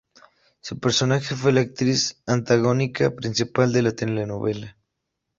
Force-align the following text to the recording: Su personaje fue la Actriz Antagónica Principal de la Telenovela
Su 0.61 0.79
personaje 0.79 1.35
fue 1.35 1.51
la 1.51 1.61
Actriz 1.61 2.23
Antagónica 2.25 3.11
Principal 3.13 3.71
de 3.71 3.83
la 3.83 3.91
Telenovela 3.91 4.75